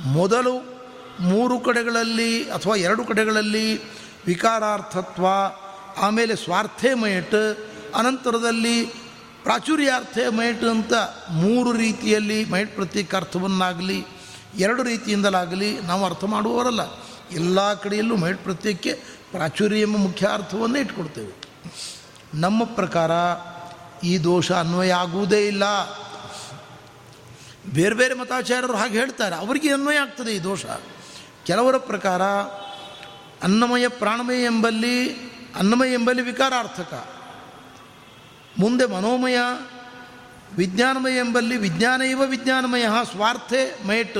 ಮೊದಲು 0.06 0.72
ಮೂರು 1.20 1.60
ಕಡೆಗಳಲ್ಲಿ 1.60 2.50
ಅಥವಾ 2.50 2.76
ಎರಡು 2.76 3.04
ಕಡೆಗಳಲ್ಲಿ 3.04 3.84
ವಿಕಾರಾರ್ಥತ್ವ, 4.26 5.26
ಆಮೇಲೆ 5.96 6.36
ಸ್ವಾರ್ಥೇ 6.36 6.94
ಮಯಟ್ 6.94 7.34
ಅನಂತರದಲ್ಲಿ 7.94 8.84
ಪ್ರಾಚುರ್ಯಾರ್ಥೇ 9.42 10.28
ಮಯಟ್ 10.28 10.64
ಅಂತ 10.64 10.92
ಮೂರು 11.30 11.72
ರೀತಿಯಲ್ಲಿ 11.72 12.44
ಮೈಟ್ 12.44 12.74
ಪ್ರತ್ಯೇಕಾರ್ಥವನ್ನಾಗಲಿ 12.74 14.04
ಎರಡು 14.58 14.82
ರೀತಿಯಿಂದಲಾಗಲಿ 14.82 15.80
ನಾವು 15.80 16.04
ಅರ್ಥ 16.04 16.24
ಮಾಡುವವರಲ್ಲ. 16.24 16.80
ಎಲ್ಲ 17.30 17.74
ಕಡೆಯಲ್ಲೂ 17.74 18.16
ಮೈಟ್ 18.16 18.38
ಪ್ರತ್ಯೇಕಕ್ಕೆ 18.38 18.92
ಪ್ರಾಚುರ್ಯ 19.30 19.80
ಎಂಬ 19.80 19.96
ಮುಖ್ಯ 19.96 20.28
ಅರ್ಥವನ್ನೇ 20.32 20.80
ಇಟ್ಕೊಡ್ತೇವೆ. 20.80 21.32
ನಮ್ಮ 22.34 22.64
ಪ್ರಕಾರ 22.64 23.10
ಈ 24.02 24.18
ದೋಷ 24.18 24.52
ಅನ್ವಯ 24.52 24.92
ಆಗುವುದೇ 24.92 25.46
ಇಲ್ಲ. 25.46 25.64
ಬೇರೆ 27.74 27.94
ಬೇರೆ 27.94 28.14
ಮತಾಚಾರ್ಯರು 28.14 28.76
ಹಾಗೆ 28.76 28.98
ಹೇಳ್ತಾರೆ. 28.98 29.34
ಅವರಿಗೆ 29.34 29.72
ಅನ್ವಯ 29.72 29.96
ಆಗ್ತದೆ 29.96 30.36
ಈ 30.36 30.38
ದೋಷ. 30.38 30.66
ಕೆಲವರ 31.46 31.76
ಪ್ರಕಾರ 31.76 32.22
ಅನ್ನಮಯ 33.42 33.88
ಪ್ರಾಣಮಯ 33.88 34.44
ಎಂಬಲ್ಲಿ, 34.44 35.14
ಅನ್ನಮಯ 35.58 35.92
ಎಂಬಲ್ಲಿ 35.92 36.22
ವಿಕಾರಾರ್ಥಕ. 36.22 37.08
ಮುಂದೆ 38.58 38.86
ಮನೋಮಯ, 38.86 39.38
ವಿಜ್ಞಾನಮಯ 40.56 41.16
ಎಂಬಲ್ಲಿ 41.16 41.56
ವಿಜ್ಞಾನ 41.56 42.02
ಇವ 42.02 42.20
ವಿಜ್ಞಾನಮಯ, 42.20 42.86
ಸ್ವಾರ್ಥೆ 43.10 43.86
ಮೈಟ್, 43.86 44.18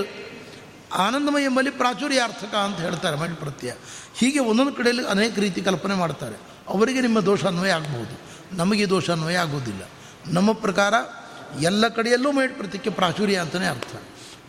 ಆನಂದಮಯ 0.92 1.44
ಎಂಬಲ್ಲಿ 1.44 1.70
ಪ್ರಾಚುರ್ಯಾರ್ಥಕ 1.70 2.54
ಅಂತ 2.54 2.80
ಹೇಳ್ತಾರೆ 2.80 3.16
ಮೈಟ್ 3.16 3.36
ಪ್ರತ್ಯಯ 3.36 3.72
ಹೀಗೆ 4.14 4.38
ಒಂದೊಂದು 4.38 4.72
ಕಡೆಯಲ್ಲಿ 4.72 5.06
ಅನೇಕ 5.06 5.38
ರೀತಿ 5.38 5.60
ಕಲ್ಪನೆ 5.60 5.94
ಮಾಡ್ತಾರೆ. 5.94 6.36
ಅವರಿಗೆ 6.68 7.00
ನಿಮ್ಮ 7.00 7.20
ದೋಷ 7.20 7.44
ಅನ್ವಯ 7.44 7.70
ಆಗ್ಬೋದು 7.70 8.31
ನಮಗೆ 8.52 8.88
ದೋಷ 8.88 9.10
ಅನ್ವಯ 9.10 9.36
ಆಗೋದಿಲ್ಲ 9.36 9.82
ನಮ್ಮ 10.26 10.52
ಪ್ರಕಾರ 10.52 10.94
ಎಲ್ಲ 11.60 11.88
ಕಡೆಯಲ್ಲೂ 11.88 12.32
ಮೇಡ್ 12.32 12.54
ಪ್ರತ್ಯಕ್ಕೆ 12.54 12.90
ಪ್ರಾಚುರ್ಯ 12.90 13.36
ಅಂತಲೇ 13.36 13.66
ಅರ್ಥ. 13.66 13.96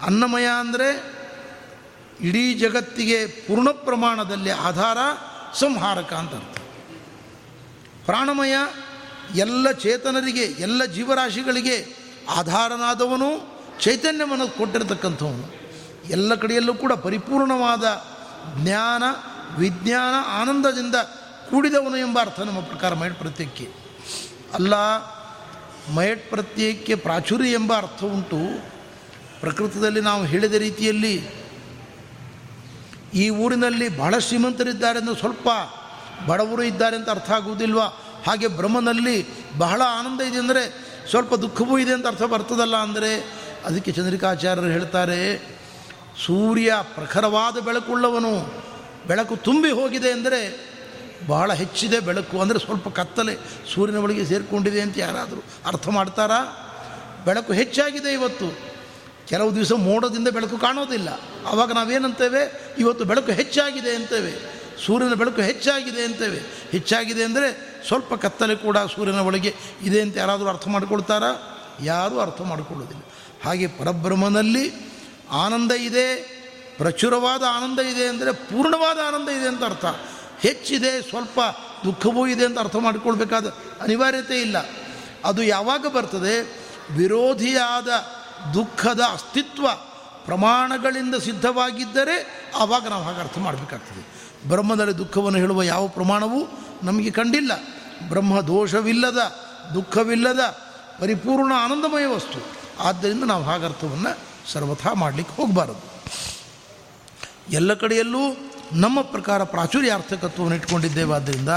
ಅನ್ನಮಯ 0.02 0.48
ಅಂದರೆ 0.60 1.14
ಇಡೀ 2.22 2.54
ಜಗತ್ತಿಗೆ 2.54 3.26
ಪೂರ್ಣ 3.26 3.72
ಪ್ರಮಾಣದಲ್ಲಿ 3.72 4.50
ಆಧಾರ, 4.50 4.98
ಸಂಹಾರಕ 5.54 6.14
ಅಂತ 6.14 6.34
ಅರ್ಥ. 6.34 6.58
ಪ್ರಾಣಮಯ 8.06 8.54
ಎಲ್ಲ 9.36 9.72
ಚೇತನರಿಗೆ, 9.72 10.42
ಎಲ್ಲ 10.42 10.86
ಜೀವರಾಶಿಗಳಿಗೆ 10.86 11.98
ಆಧಾರನಾದವನು 12.30 13.60
ಚೈತನ್ಯವನ್ನು 13.80 14.58
ಕೊಟ್ಟಿರತಕ್ಕಂಥವನು. 14.58 15.54
ಎಲ್ಲ 16.10 16.36
ಕಡೆಯಲ್ಲೂ 16.36 16.74
ಕೂಡ 16.74 16.94
ಪರಿಪೂರ್ಣವಾದ 16.94 18.04
ಜ್ಞಾನ, 18.64 19.04
ವಿಜ್ಞಾನ, 19.58 20.14
ಆನಂದದಿಂದ 20.42 20.96
ಕೂಡಿದವನು 21.50 21.98
ಎಂಬ 21.98 22.20
ಅರ್ಥ 22.20 22.40
ನಮ್ಮ 22.40 22.60
ಪ್ರಕಾರ 22.60 22.94
ಮೈಟ್ 22.94 23.16
ಪ್ರತ್ಯಕ್ಕೆ 23.16 23.83
ಅಲ್ಲ, 24.58 24.74
ಮಯಟ್ 25.96 26.26
ಪ್ರತ್ಯಯಕ್ಕೆ 26.34 26.94
ಪ್ರಾಚುರ್ಯ 27.06 27.58
ಎಂಬ 27.60 27.72
ಅರ್ಥ 27.82 28.02
ಉಂಟು. 28.16 28.42
ಪ್ರಕೃತದಲ್ಲಿ 29.42 30.02
ನಾವು 30.10 30.22
ಹೇಳಿದ 30.32 30.56
ರೀತಿಯಲ್ಲಿ 30.66 31.16
ಈ 33.22 33.26
ಊರಿನಲ್ಲಿ 33.44 33.88
ಬಹಳ 34.02 34.14
ಶ್ರೀಮಂತರಿದ್ದಾರೆಂದು 34.28 35.14
ಸ್ವಲ್ಪ 35.22 35.48
ಬಡವರು 36.30 36.64
ಇದ್ದಾರೆ 36.64 36.96
ಅಂತ 37.00 37.10
ಅರ್ಥ 37.16 37.30
ಆಗುವುದಿಲ್ವಾ? 37.38 37.88
ಹಾಗೆ 38.28 38.48
ಬ್ರಹ್ಮನಲ್ಲಿ 38.60 39.18
ಬಹಳ 39.58 39.82
ಆನಂದ 39.98 40.22
ಇದೆ 40.30 40.40
ಅಂದರೆ 40.44 40.64
ಸ್ವಲ್ಪ 41.12 41.34
ದುಃಖವೂ 41.46 41.76
ಇದೆ 41.84 41.94
ಅಂತ 41.98 42.06
ಅರ್ಥ 42.08 42.26
ಬರ್ತದಲ್ಲ 42.34 42.76
ಅಂದರೆ 42.88 43.12
ಅದಕ್ಕೆ 43.68 43.92
ಚಂದ್ರಿಕಾಚಾರ್ಯರು 43.98 44.70
ಹೇಳ್ತಾರೆ, 44.76 45.20
ಸೂರ್ಯ 46.26 46.70
ಪ್ರಖರವಾದ 46.96 47.56
ಬೆಳಕುಳ್ಳವನು 47.68 48.34
ಬೆಳಕು 49.08 49.36
ತುಂಬಿ 49.48 49.72
ಹೋಗಿದೆ 49.80 50.10
ಅಂದರೆ 50.18 50.40
ಬಹಳ 51.28 51.54
ಹೆಚ್ಚಿದೆ 51.54 52.00
ಬೆಳಕು 52.00 52.42
ಅಂದರೆ 52.42 52.60
ಸ್ವಲ್ಪ 52.60 52.90
ಕತ್ತಲೆ 52.90 53.38
ಸೂರ್ಯನ 53.76 53.98
ಒಳಗೆ 53.98 54.26
ಸೇರಿಕೊಂಡಿದೆ 54.26 54.82
ಅಂತ 54.82 54.98
ಯಾರಾದರೂ 54.98 55.44
ಅರ್ಥ 55.66 55.90
ಮಾಡ್ತಾರಾ? 55.90 56.70
ಬೆಳಕು 57.26 57.54
ಹೆಚ್ಚಾಗಿದೆ 57.54 58.14
ಇವತ್ತು. 58.14 58.74
ಕೆಲವು 59.28 59.56
ದಿವಸ 59.56 59.72
ಮೋಡದಿಂದ 59.72 60.28
ಬೆಳಕು 60.28 60.58
ಕಾಣೋದಿಲ್ಲ. 60.58 61.10
ಆವಾಗ 61.46 61.72
ನಾವೇನಂತೇವೆ? 61.72 62.74
ಇವತ್ತು 62.78 63.06
ಬೆಳಕು 63.06 63.32
ಹೆಚ್ಚಾಗಿದೆ 63.32 63.96
ಅಂತೇವೆ. 63.96 64.64
ಸೂರ್ಯನ 64.86 65.14
ಬೆಳಕು 65.14 65.42
ಹೆಚ್ಚಾಗಿದೆ 65.42 66.06
ಅಂತೇವೆ. 66.06 66.70
ಹೆಚ್ಚಾಗಿದೆ 66.72 67.24
ಅಂದರೆ 67.24 67.74
ಸ್ವಲ್ಪ 67.88 68.14
ಕತ್ತಲೆ 68.14 68.56
ಕೂಡ 68.56 68.78
ಸೂರ್ಯನ 68.78 69.20
ಒಳಗೆ 69.20 69.56
ಇದೆ 69.82 70.02
ಅಂತ 70.02 70.18
ಯಾರಾದರೂ 70.18 70.48
ಅರ್ಥ 70.48 70.68
ಮಾಡಿಕೊಳ್ತಾರಾ? 70.68 71.60
ಯಾರೂ 71.84 72.20
ಅರ್ಥ 72.20 72.42
ಮಾಡಿಕೊಳ್ಳೋದಿಲ್ಲ. 72.42 73.02
ಹಾಗೆ 73.44 73.68
ಪರಬ್ರಹ್ಮನಲ್ಲಿ 73.68 74.74
ಆನಂದ 75.32 75.72
ಇದೆ, 75.72 76.34
ಪ್ರಚುರವಾದ 76.78 77.44
ಆನಂದ 77.50 77.80
ಇದೆ 77.80 78.08
ಅಂದರೆ 78.08 78.32
ಪೂರ್ಣವಾದ 78.32 78.98
ಆನಂದ 79.08 79.30
ಇದೆ 79.30 79.48
ಅಂತ 79.48 79.64
ಅರ್ಥ. 79.64 79.86
ಹೆಚ್ಚಿದೆ, 80.44 81.10
ಸ್ವಲ್ಪ 81.10 81.40
ದುಃಖವೂ 81.86 82.28
ಇದೆ 82.28 82.46
ಅಂತ 82.46 82.60
ಅರ್ಥ 82.60 82.76
ಮಾಡಿಕೊಳ್ಬೇಕಾದ 82.76 83.48
ಅನಿವಾರ್ಯತೆ 83.82 84.42
ಇಲ್ಲ. 84.42 84.56
ಅದು 85.26 85.44
ಯಾವಾಗ 85.44 85.88
ಬರ್ತದೆ? 85.88 86.64
ವಿರೋಧಿಯಾದ 86.92 87.88
ದುಃಖದ 88.54 89.00
ಅಸ್ತಿತ್ವ 89.00 89.68
ಪ್ರಮಾಣಗಳಿಂದ 90.26 91.16
ಸಿದ್ಧವಾಗಿದ್ದರೆ 91.16 92.16
ಆವಾಗ 92.56 92.88
ನಾವು 92.88 93.04
ಹಾಗೆ 93.04 93.20
ಅರ್ಥ 93.20 93.38
ಮಾಡಬೇಕಾಗ್ತದೆ. 93.38 94.08
ಬ್ರಹ್ಮದಲ್ಲಿ 94.50 94.98
ದುಃಖವನ್ನು 94.98 95.40
ಹೇಳುವ 95.40 95.64
ಯಾವ 95.64 95.88
ಪ್ರಮಾಣವೂ 95.88 96.60
ನಮಗೆ 96.84 97.12
ಕಂಡಿಲ್ಲ. 97.12 97.52
ಬ್ರಹ್ಮ 98.10 98.42
ದೋಷವಿಲ್ಲದ, 98.42 99.36
ದುಃಖವಿಲ್ಲದ, 99.74 100.40
ಪರಿಪೂರ್ಣ 101.00 101.52
ಆನಂದಮಯ 101.56 102.06
ವಸ್ತು. 102.06 102.40
ಆದ್ದರಿಂದ 102.84 103.24
ನಾವು 103.24 103.44
ಹಾಗರ್ಥವನ್ನು 103.44 104.18
ಸರ್ವಥಾ 104.52 104.94
ಮಾಡಲಿಕ್ಕೆ 104.94 105.36
ಹೋಗಬಾರದು. 105.36 105.94
ಎಲ್ಲ 107.52 107.74
ಕಡೆಯಲ್ಲೂ 107.74 108.53
ನಮ್ಮ 108.74 109.02
ಪ್ರಕಾರ 109.02 109.44
ಪ್ರಾಚುರ್ಯಾರ್ಥಕತ್ವವನ್ನು 109.44 110.58
ಇಟ್ಕೊಂಡಿದ್ದೇವೆ 110.58 111.14
ಆದ್ದರಿಂದ 111.14 111.50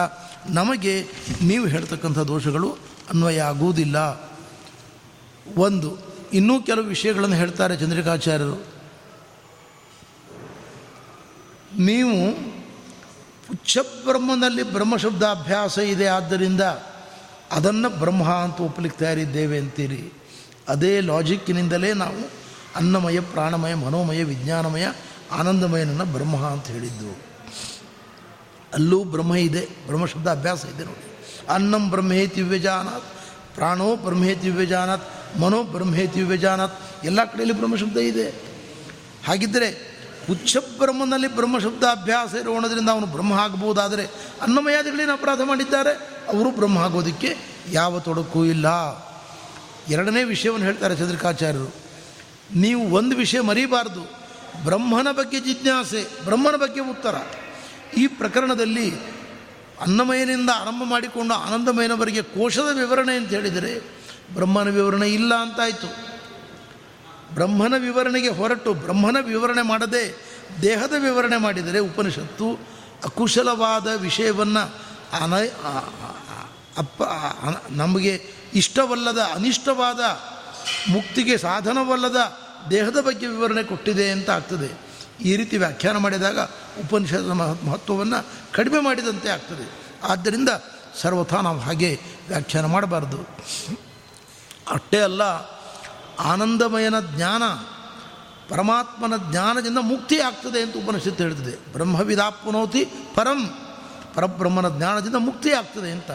ನಮಗೆ 0.51 1.07
ನೀವು 1.43 1.67
ಹೇಳ್ತಕ್ಕಂಥ 1.67 2.19
ದೋಷಗಳು 2.19 2.77
ಅನ್ವಯ 3.11 3.41
ಆಗುವುದಿಲ್ಲ. 3.41 3.97
ಒಂದು, 5.57 5.99
ಇನ್ನೂ 6.33 6.63
ಕೆಲವು 6.63 6.85
ವಿಷಯಗಳನ್ನು 6.85 7.37
ಹೇಳ್ತಾರೆ 7.37 7.77
ಚಂದ್ರಿಕಾಚಾರ್ಯರು. 7.77 8.67
ನೀವು 11.79 12.35
ಪುಚ್ಛಬ್ರಹ್ಮನಲ್ಲಿ 13.47 14.63
ಬ್ರಹ್ಮಶಬ್ದಾಭ್ಯಾಸ 14.63 15.79
ಇದೆ. 15.79 16.07
ಆದ್ದರಿಂದ 16.07 16.61
ಅದನ್ನು 17.51 17.91
ಬ್ರಹ್ಮ 17.91 18.35
ಅಂತ 18.35 18.61
ಒಪ್ಪಲಿಕ್ಕೆ 18.61 19.05
ತಯಾರಿದ್ದೇವೆ 19.05 19.59
ಅಂತೀರಿ. 19.59 20.13
ಅದೇ 20.69 21.01
ಲಾಜಿಕ್ಕಿನಿಂದಲೇ 21.01 21.93
ನಾವು 21.93 22.31
ಅನ್ನಮಯ, 22.77 23.21
ಪ್ರಾಣಮಯ, 23.21 23.75
ಮನೋಮಯ, 23.75 24.25
ವಿಜ್ಞಾನಮಯ 24.25 24.87
ಆನಂದಮಯನನ್ನು 25.33 26.05
ಬ್ರಹ್ಮ 26.05 26.37
ಅಂತ 26.47 26.67
ಹೇಳಿದ್ದು. 26.67 27.11
ಅಲ್ಲೂ 28.75 29.05
ಬ್ರಹ್ಮ 29.05 29.35
ಇದೆ 29.35 29.69
ಬ್ರಹ್ಮಶಬ್ದ 29.87 30.29
ಅಭ್ಯಾಸ 30.29 30.65
ಇದೆ 30.65 30.85
ನೋಡಿ. 30.85 31.05
ಅನ್ನಂ 31.49 31.91
ಬ್ರಹ್ಮೇತಿ 31.91 32.43
ವಿವ್ಯಜಾನಾತ್ 32.43 33.05
ಪ್ರಾಣೋ 33.55 33.97
ಬ್ರಹ್ಮೇತಿ 33.97 34.51
ವಿವ್ಯಜಾನಾತ್ 34.51 35.39
ಮನೋ 35.39 35.63
ಬ್ರಹ್ಮೇತಿ 35.63 36.21
ವಿವ್ಯಜಾನಾತ್ 36.21 37.05
ಎಲ್ಲ 37.05 37.25
ಕಡೆಯಲ್ಲಿ 37.25 37.57
ಬ್ರಹ್ಮಶಬ್ದ 37.57 37.97
ಇದೆ. 37.97 38.29
ಹಾಗಿದ್ದರೆ 39.27 39.97
ಉಚ್ಚ 40.31 40.57
ಬ್ರಹ್ಮನಲ್ಲಿ 40.57 41.37
ಬ್ರಹ್ಮಶಬ್ದ 41.37 41.85
ಅಭ್ಯಾಸ 41.85 42.35
ಇರೋಣದ್ರಿಂದ 42.35 42.89
ಅವನು 42.89 43.07
ಬ್ರಹ್ಮ 43.07 43.33
ಆಗಬಹುದಾದರೆ 43.33 44.07
ಅನ್ನಮಯಾದಿಗಳೇನು 44.43 45.13
ಅಪರಾಧ 45.13 45.41
ಮಾಡಿದ್ದಾರೆ, 45.45 45.93
ಅವರು 46.29 46.51
ಬ್ರಹ್ಮ 46.51 46.79
ಆಗೋದಕ್ಕೆ 46.79 47.37
ಯಾವ 47.73 47.99
ತೊಡಕೂ 47.99 48.45
ಇಲ್ಲ. 48.45 48.67
ಎರಡನೇ 49.89 50.25
ವಿಷಯವನ್ನು 50.25 50.67
ಹೇಳ್ತಾರೆ 50.67 50.97
ಚಂದ್ರಿಕಾಚಾರ್ಯರು, 50.97 51.75
ನೀವು 52.55 52.91
ಒಂದು 52.91 53.17
ವಿಷಯ 53.17 53.41
ಮರಿಬಾರ್ದು 53.41 54.16
ಬ್ರಹ್ಮನ 54.65 55.09
ಬಗ್ಗೆ 55.13 55.41
ಜಿಜ್ಞಾಸೆ, 55.41 56.25
ಬ್ರಹ್ಮನ 56.25 56.57
ಬಗ್ಗೆ 56.57 56.81
ಉತ್ತರ. 56.81 57.15
ಈ 57.97 58.07
ಪ್ರಕರಣದಲ್ಲಿ 58.07 58.95
ಅನ್ನಮಯನಿಂದ 59.81 60.51
ಆರಂಭ 60.55 60.83
ಮಾಡಿಕೊಂಡು 60.85 61.35
ಆನಂದಮಯನವರಿಗೆ 61.35 62.23
ಕೋಶದ 62.23 62.69
ವಿವರಣೆ 62.73 63.17
ಅಂತ 63.17 63.29
ಹೇಳಿದರೆ 63.29 63.81
ಬ್ರಹ್ಮನ 64.35 64.69
ವಿವರಣೆ 64.69 65.09
ಇಲ್ಲ 65.09 65.35
ಅಂತಾಯಿತು. 65.35 66.17
ಬ್ರಹ್ಮನ 67.35 67.75
ವಿವರಣೆಗೆ 67.79 68.29
ಹೊರಟು 68.29 68.75
ಬ್ರಹ್ಮನ 68.75 69.17
ವಿವರಣೆ 69.21 69.63
ಮಾಡದೆ 69.63 70.03
ದೇಹದ 70.63 70.93
ವಿವರಣೆ 70.99 71.37
ಮಾಡಿದರೆ 71.37 71.79
ಉಪನಿಷತ್ತು 71.79 72.77
ಅಕುಶಲವಾದ 73.05 73.87
ವಿಷಯವನ್ನು 73.97 74.75
ಅನ 75.23 75.35
ಅಪ್ಪ 76.79 77.03
ನಮಗೆ 77.71 78.27
ಇಷ್ಟವಲ್ಲದ, 78.55 79.19
ಅನಿಷ್ಟವಾದ, 79.35 80.01
ಮುಕ್ತಿಗೆ 80.91 81.39
ಸಾಧನವಲ್ಲದ 81.39 82.17
ದೇಹದ 82.71 83.01
ಬಗ್ಗೆ 83.01 83.27
ವಿವರಣೆ 83.27 83.63
ಕೊಟ್ಟಿದೆ 83.63 84.11
ಅಂತ 84.11 84.31
ಆಗ್ತದೆ. 84.31 84.87
ಈ 85.23 85.37
ರೀತಿ 85.37 85.57
ವ್ಯಾಖ್ಯಾನ 85.57 85.97
ಮಾಡಿದಾಗ 85.97 86.41
ಉಪನಿಷದ 86.81 87.31
ಮಹತ್ವವನ್ನು 87.31 88.27
ಕಡಿಮೆ 88.53 88.81
ಮಾಡಿದಂತೆ 88.81 89.29
ಆಗ್ತದೆ. 89.29 89.71
ಆದ್ದರಿಂದ 90.05 90.49
ಸರ್ವಥಾ 91.01 91.41
ನಾವು 91.41 91.59
ಹಾಗೆ 91.59 92.01
ವ್ಯಾಖ್ಯಾನ 92.29 92.67
ಮಾಡಬಾರ್ದು. 92.67 93.19
ಅಷ್ಟೇ 94.71 95.01
ಅಲ್ಲ, 95.01 95.23
ಆನಂದಮಯನ 96.21 97.01
ಜ್ಞಾನ, 97.01 97.43
ಪರಮಾತ್ಮನ 98.49 99.31
ಜ್ಞಾನದಿಂದ 99.31 99.79
ಮುಕ್ತಿ 99.81 100.19
ಆಗ್ತದೆ 100.19 100.63
ಅಂತ 100.63 100.77
ಉಪನಿಷತ್ತು 100.77 101.25
ಹೇಳ್ತದೆ. 101.25 101.73
ಬ್ರಹ್ಮವಿದಾಪ್ನೋತಿ 101.73 102.85
ಪರಂ, 103.15 103.55
ಪರಬ್ರಹ್ಮನ 104.15 104.77
ಜ್ಞಾನದಿಂದ 104.77 105.15
ಮುಕ್ತಿ 105.15 105.53
ಆಗ್ತದೆ 105.53 105.91
ಅಂತ. 105.91 106.11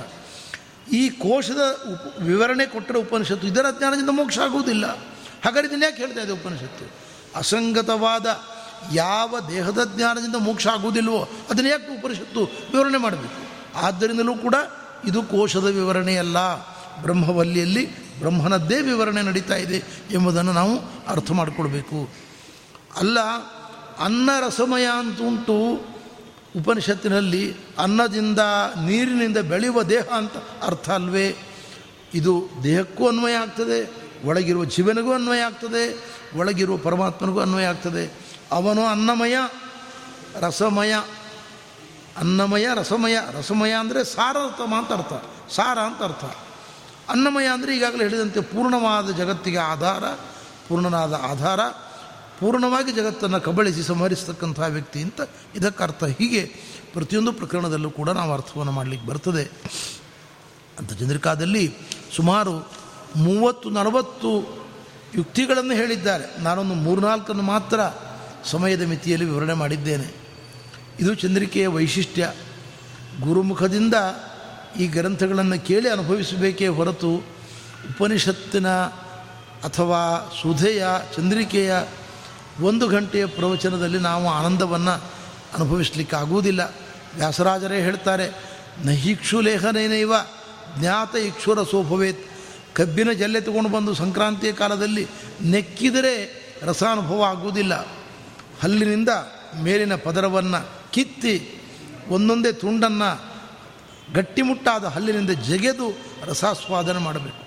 ಈ 0.94 1.10
ಕೋಶದ 1.10 1.62
ಉಪ, 1.92 2.22
ವಿವರಣೆ 2.22 2.66
ಕೊಟ್ಟರೆ 2.66 3.00
ಉಪನಿಷತ್ತು 3.00 3.48
ಇದರ 3.48 3.66
ಜ್ಞಾನದಿಂದ 3.78 4.10
ಮೋಕ್ಷ 4.10 4.40
ಆಗುವುದಿಲ್ಲ. 4.40 4.98
ಹಾಗಾದ್ರೆ 5.46 5.68
ಇದನ್ನ 5.68 5.84
ಯಾಕೆ 5.84 5.98
ಹೇಳ್ತಾ 5.98 6.22
ಇದೆ 6.22 6.32
ಉಪನಿಷತ್ತು. 6.32 6.86
ಅಸಂಗತವಾದ 7.38 8.26
ಯಾವ 8.94 9.40
ದೇಹದ 9.50 9.92
ಜ್ಞಾನದಿಂದ 9.96 10.36
ಮೋಕ್ಷ 10.36 10.68
ಆಗುವುದಿಲ್ವೋ 10.68 11.30
ಅದನ್ನು 11.50 11.70
ಯಾಕೆ 11.70 12.00
ಉಪನಿಷತ್ತು 12.00 12.40
ವಿವರಣೆ 12.44 12.98
ಮಾಡಬೇಕು? 12.98 13.52
ಆದ್ದರಿಂದಲೂ 13.78 14.36
ಕೂಡ 14.36 14.56
ಇದು 15.08 15.24
ಕೋಶದ 15.24 15.64
ವಿವರಣೆಯಲ್ಲ 15.64 16.56
ಬ್ರಹ್ಮವಲ್ಲಿಯಲ್ಲಿ 17.02 18.20
ಬ್ರಹ್ಮನದ್ದೇ 18.20 18.82
ವಿವರಣೆ 18.82 19.22
ನಡೀತಾ 19.22 19.56
ಇದೆ 19.56 19.84
ಎಂಬುದನ್ನು 20.12 20.54
ನಾವು 20.54 20.80
ಅರ್ಥ 21.08 21.32
ಮಾಡಿಕೊಳ್ಬೇಕು. 21.32 22.10
ಅಲ್ಲ, 22.98 23.20
ಅನ್ನ 24.00 24.30
ರಸಮಯ 24.48 24.86
ಅಂತುಂಟು 25.00 25.86
ಉಪನಿಷತ್ತಿನಲ್ಲಿ 26.60 27.56
ಅನ್ನದಿಂದ 27.80 28.40
ನೀರಿನಿಂದ 28.86 29.38
ಬೆಳೆಯುವ 29.38 29.84
ದೇಹ 29.84 30.02
ಅಂತ 30.02 30.32
ಅರ್ಥ 30.64 30.90
ಅಲ್ವೇ? 30.90 31.36
ಇದು 32.14 32.50
ದೇಹಕ್ಕೂ 32.64 33.08
ಅನ್ವಯ 33.08 33.34
ಆಗ್ತದೆ 33.34 34.01
ಒಳಗಿರುವ 34.26 34.64
ಜೀವನಿಗೂ 34.76 35.12
ಅನ್ವಯ 35.14 35.42
ಆಗ್ತದೆ, 35.50 35.84
ಒಳಗಿರುವ 36.36 36.78
ಪರಮಾತ್ಮನಿಗೂ 36.78 37.40
ಅನ್ವಯ 37.40 37.66
ಆಗ್ತದೆ. 37.66 38.04
ಅವನು 38.52 38.84
ಅನ್ನಮಯ, 38.86 39.36
ರಸಮಯ 40.46 40.94
ಅನ್ನಮಯ, 42.22 42.66
ರಸಮಯ 42.74 43.18
ರಸಮಯ 43.38 43.74
ಅಂದರೆ 43.82 44.02
ಸಾರತಮ 44.16 44.74
ಅಂತ 44.78 44.92
ಅರ್ಥ, 44.92 45.14
ಸಾರ 45.58 45.78
ಅಂತ 45.90 46.02
ಅರ್ಥ. 46.04 46.26
ಅನ್ನಮಯ 47.10 47.48
ಅಂದರೆ 47.48 47.72
ಈಗಾಗಲೇ 47.78 48.04
ಹೇಳಿದಂತೆ 48.08 48.42
ಪೂರ್ಣವಾದ 48.54 49.10
ಜಗತ್ತಿಗೆ 49.12 49.62
ಆಧಾರ, 49.74 50.04
ಪೂರ್ಣನಾದ 50.68 51.14
ಆಧಾರ, 51.32 51.62
ಪೂರ್ಣವಾಗಿ 52.40 52.92
ಜಗತ್ತನ್ನು 52.92 53.40
ಕಬಳಿಸಿ 53.48 53.84
ಸಂಹರಿಸತಕ್ಕಂಥ 53.84 54.60
ವ್ಯಕ್ತಿ 54.76 55.00
ಅಂತ 55.02 55.22
ಇದಕ್ಕರ್ಥ 55.56 56.04
ಹೀಗೆ 56.20 56.44
ಪ್ರತಿಯೊಂದು 56.94 57.32
ಪ್ರಕರಣದಲ್ಲೂ 57.34 57.90
ಕೂಡ 57.90 58.10
ನಾವು 58.20 58.32
ಅರ್ಥವನ್ನು 58.34 58.74
ಮಾಡಲಿಕ್ಕೆ 58.78 59.08
ಬರ್ತದೆ. 59.08 59.44
ಅಂತ 60.80 60.92
ಚಂದ್ರಿಕಾದಲ್ಲಿ 61.00 61.66
ಸುಮಾರು 62.16 62.54
ಮೂವತ್ತು 63.16 63.70
ನಲವತ್ತು 63.70 64.62
ಯುಕ್ತಿಗಳನ್ನು 65.16 65.74
ಹೇಳಿದ್ದಾರೆ. 65.74 66.44
ನಾನೊಂದು 66.44 66.74
ಮೂರ್ನಾಲ್ಕನ್ನು 66.74 67.44
ಮಾತ್ರ 67.44 67.80
ಸಮಯದ 68.46 68.82
ಮಿತಿಯಲ್ಲಿ 68.82 69.26
ವಿವರಣೆ 69.30 69.54
ಮಾಡಿದ್ದೇನೆ. 69.54 70.16
ಇದು 71.00 71.16
ಚಂದ್ರಿಕೆಯ 71.16 71.68
ವೈಶಿಷ್ಟ್ಯ. 71.68 72.32
ಗುರುಮುಖದಿಂದ 73.22 73.94
ಈ 74.80 74.88
ಗ್ರಂಥಗಳನ್ನು 74.88 75.66
ಕೇಳಿ 75.66 75.90
ಅನುಭವಿಸಬೇಕೇ 75.90 76.68
ಹೊರತು 76.68 77.16
ಉಪನಿಷತ್ತಿನ 77.90 78.68
ಅಥವಾ 79.64 80.32
ಸುಧೆಯ 80.42 80.86
ಚಂದ್ರಿಕೆಯ 81.18 81.74
ಒಂದು 82.62 82.88
ಗಂಟೆಯ 82.88 83.26
ಪ್ರವಚನದಲ್ಲಿ 83.26 84.00
ನಾವು 84.00 84.28
ಆನಂದವನ್ನು 84.28 84.92
ಅನುಭವಿಸಲಿಕ್ಕೆ 85.54 86.16
ಆಗುವುದಿಲ್ಲ 86.16 86.76
ವ್ಯಾಸರಾಜರೇ 87.16 87.82
ಹೇಳ್ತಾರೆ 87.82 88.32
ನಹಿಕ್ಷು 88.86 89.42
ಲೇಖನೇನೈವ 89.42 90.14
ಜ್ಞಾತ 90.80 91.16
ಇಕ್ಷುರ 91.16 91.64
ಸೋಭವೇತ್ 91.64 92.31
ಕಬ್ಬಿನ 92.76 93.12
ಜಲ್ಲೆ 93.12 93.42
ತಗೊಂಡು 93.42 93.70
ಬಂದು 93.70 93.94
ಸಂಕ್ರಾಂತಿಯ 93.94 94.52
ಕಾಲದಲ್ಲಿ 94.52 95.08
ನೆಕ್ಕಿದರೆ 95.42 96.42
ರಸಾನುಭವ 96.62 97.24
ಆಗುವುದಿಲ್ಲ. 97.24 97.88
ಹಲ್ಲಿನಿಂದ 98.62 99.10
ಮೇಲಿನ 99.64 99.96
ಪದರವನ್ನು 99.96 100.92
ಕಿತ್ತಿ 100.92 101.62
ಒಂದೊಂದೇ 102.10 102.52
ತುಂಡನ್ನು 102.52 103.32
ಗಟ್ಟಿಮುಟ್ಟಾದ 104.14 104.86
ಹಲ್ಲಿನಿಂದ 104.86 105.30
ಜಗೆದು 105.30 105.98
ರಸಾಸ್ವಾದನೆ 106.26 107.00
ಮಾಡಬೇಕು. 107.00 107.44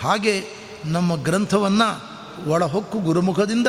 ಹಾಗೆ 0.00 0.44
ನಮ್ಮ 0.84 1.22
ಗ್ರಂಥವನ್ನು 1.22 2.18
ಒಳಹೊಕ್ಕು 2.50 2.98
ಗುರುಮುಖದಿಂದ 2.98 3.66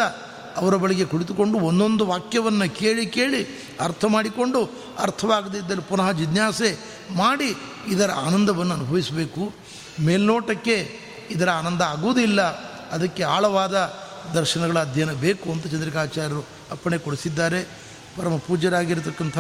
ಅವರ 0.58 0.76
ಬಳಿಗೆ 0.76 1.06
ಕುಳಿತುಕೊಂಡು 1.06 1.60
ಒಂದೊಂದು 1.60 2.06
ವಾಕ್ಯವನ್ನು 2.06 2.76
ಕೇಳಿ 2.76 3.06
ಕೇಳಿ 3.06 3.70
ಅರ್ಥ 3.80 4.06
ಮಾಡಿಕೊಂಡು 4.06 4.72
ಅರ್ಥವಾಗದಿದ್ದರೆ 5.00 5.82
ಪುನಃ 5.82 6.12
ಜಿಜ್ಞಾಸೆ 6.12 6.80
ಮಾಡಿ 7.12 7.58
ಇದರ 7.88 8.12
ಆನಂದವನ್ನು 8.12 8.74
ಅನುಭವಿಸಬೇಕು. 8.74 9.54
ಮೇಲ್ನೋಟಕ್ಕೆ 10.00 11.00
ಇದರ 11.30 11.50
ಆನಂದ 11.50 11.82
ಆಗುವುದಿಲ್ಲ. 11.82 12.42
ಅದಕ್ಕೆ 12.90 13.24
ಆಳವಾದ 13.24 13.94
ದರ್ಶನಗಳ 14.34 14.80
ಅಧ್ಯಯನ 14.80 15.12
ಬೇಕು 15.12 15.52
ಅಂತ 15.52 15.68
ಚಂದ್ರಿಕಾಚಾರ್ಯರು 15.68 16.46
ಅಪ್ಪಣೆ 16.72 16.98
ಕೊಡಿಸಿದ್ದಾರೆ. 16.98 17.64
ಪರಮ 18.18 18.38
ಪೂಜ್ಯರಾಗಿರತಕ್ಕಂಥ 18.38 19.38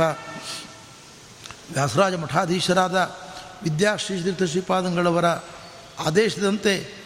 ವ್ಯಾಸರಾಜ 1.73 2.13
ಮಠಾಧೀಶರಾದ 2.13 3.15
ವಿದ್ಯಾಶ್ರೀತೀರ್ಥ 3.63 4.43
ಶ್ರೀಪಾದಂಗಳವರ 4.43 5.25
ಆದೇಶದಂತೆ 5.99 7.03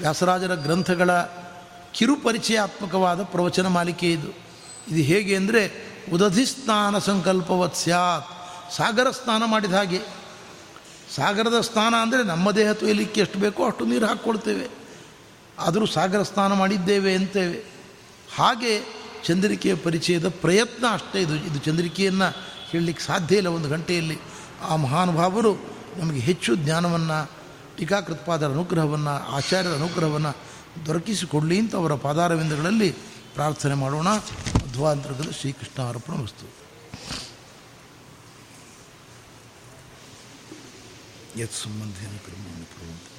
ವ್ಯಾಸರಾಜರ 0.00 0.54
ಗ್ರಂಥಗಳ 0.54 1.10
ಕಿರುಪರಿಚಯಾತ್ಮಕವಾದ 1.92 3.22
ಪ್ರವಚನ 3.22 3.66
ಮಾಲಿಕೆ 3.66 4.12
ಇದು. 4.12 4.28
ಇದು 4.88 5.02
ಹೇಗೆ 5.02 5.36
ಅಂದರೆ, 5.36 5.72
ಉದಧಿ 6.12 6.46
ಸ್ನಾನ 6.46 6.98
ಸಂಕಲ್ಪವತ್ 6.98 7.76
ಸ್ಯಾತ್. 7.76 8.26
ಸಾಗರ 8.76 9.10
ಸ್ನಾನ 9.10 9.42
ಮಾಡಿದ 9.46 9.72
ಹಾಗೆ. 9.72 10.00
ಸಾಗರದ 11.14 11.60
ಸ್ನಾನ 11.60 11.94
ಅಂದರೆ 12.02 12.22
ನಮ್ಮ 12.22 12.50
ದೇಹ 12.50 12.72
ತೊಯ್ಯಲಿಕ್ಕೆ 12.72 13.20
ಎಷ್ಟು 13.20 13.38
ಬೇಕೋ 13.38 13.66
ಅಷ್ಟು 13.66 13.84
ನೀರು 13.84 14.06
ಹಾಕ್ಕೊಳ್ತೇವೆ. 14.06 14.68
ಆದರೂ 15.58 15.86
ಸಾಗರ 15.86 16.22
ಸ್ನಾನ 16.22 16.52
ಮಾಡಿದ್ದೇವೆ 16.52 17.14
ಅಂತೇವೆ. 17.14 17.64
ಹಾಗೆ 18.36 18.96
ಚಂದ್ರಿಕೆಯ 19.24 19.74
ಪರಿಚಯದ 19.74 20.28
ಪ್ರಯತ್ನ 20.28 20.84
ಅಷ್ಟೇ 20.92 21.20
ಇದು 21.20 21.34
ಇದು 21.34 21.58
ಚಂದ್ರಿಕೆಯನ್ನು 21.58 22.36
ಹೇಳಲಿಕ್ಕೆ 22.70 23.04
ಸಾಧ್ಯ 23.04 23.36
ಇಲ್ಲ 23.36 23.46
ಒಂದು 23.46 23.68
ಗಂಟೆಯಲ್ಲಿ. 23.68 24.18
ಆ 24.68 24.76
ಮಹಾನುಭಾವರು 24.76 25.54
ನಮಗೆ 25.96 26.20
ಹೆಚ್ಚು 26.20 26.56
ಜ್ಞಾನವನ್ನು, 26.56 27.30
ಟೀಕಾಕೃತ್ಪಾದರ 27.76 28.46
ಅನುಗ್ರಹವನ್ನು, 28.46 29.32
ಆಚಾರ್ಯರ 29.32 29.74
ಅನುಗ್ರಹವನ್ನು 29.74 30.36
ದೊರಕಿಸಿಕೊಡಲಿ 30.86 31.58
ಅಂತ 31.58 31.76
ಅವರ 31.76 31.94
ಪಾದಾರವಿಂದಗಳಲ್ಲಿ 31.94 32.90
ಪ್ರಾರ್ಥನೆ 33.34 33.74
ಮಾಡೋಣ. 33.74 34.08
ಮಧ್ವಾಂತರದಲ್ಲಿ 34.08 35.32
ಶ್ರೀಕೃಷ್ಣ 35.32 35.88
ಅರ್ಪಣ 35.88 36.22
ವಸ್ತು 36.22 36.65
यत् 41.36 41.52
सम्बन्धेन 41.52 42.16
कर्माणि 42.24 42.64
कुर्वन्ति। 42.72 43.15